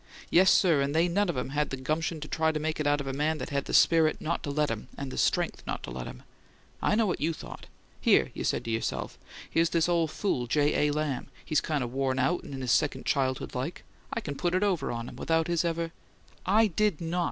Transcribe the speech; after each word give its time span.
Yes, 0.31 0.49
sir, 0.49 0.81
and 0.81 0.95
they 0.95 1.07
none 1.07 1.29
of 1.29 1.35
them 1.35 1.49
had 1.49 1.69
the 1.69 1.75
little 1.77 1.83
gumption 1.93 2.19
to 2.21 2.27
try 2.27 2.51
to 2.51 2.59
make 2.59 2.79
it 2.79 2.87
out 2.87 3.01
of 3.01 3.05
a 3.05 3.13
man 3.13 3.37
that 3.37 3.51
had 3.51 3.65
the 3.65 3.73
spirit 3.75 4.19
not 4.19 4.41
to 4.41 4.49
let 4.49 4.71
'em, 4.71 4.87
and 4.97 5.11
the 5.11 5.15
STRENGTH 5.19 5.61
not 5.67 5.83
to 5.83 5.91
let 5.91 6.07
'em! 6.07 6.23
I 6.81 6.95
know 6.95 7.05
what 7.05 7.21
you 7.21 7.33
thought. 7.33 7.67
'Here,' 7.99 8.31
you 8.33 8.43
said 8.43 8.65
to 8.65 8.71
yourself, 8.71 9.19
'here's 9.47 9.69
this 9.69 9.87
ole 9.87 10.07
fool 10.07 10.47
J. 10.47 10.87
A. 10.87 10.91
Lamb; 10.91 11.27
he's 11.45 11.61
kind 11.61 11.83
of 11.83 11.93
worn 11.93 12.17
out 12.17 12.41
and 12.43 12.51
in 12.55 12.61
his 12.61 12.71
second 12.71 13.05
childhood 13.05 13.53
like; 13.53 13.83
I 14.11 14.21
can 14.21 14.33
put 14.35 14.55
it 14.55 14.63
over 14.63 14.91
on 14.91 15.07
him, 15.07 15.17
without 15.17 15.45
his 15.47 15.63
ever'" 15.63 15.91
"I 16.47 16.65
did 16.65 16.99
not!" 16.99 17.19